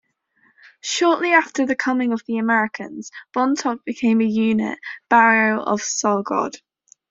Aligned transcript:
Shortly 0.81 1.31
after 1.31 1.63
the 1.67 1.75
coming 1.75 2.11
of 2.11 2.23
the 2.25 2.39
Americans, 2.39 3.11
Bontoc 3.35 3.83
became 3.85 4.19
a 4.19 4.23
unit 4.25 4.79
barrio 5.09 5.61
of 5.61 5.81
Sogod. 5.83 6.55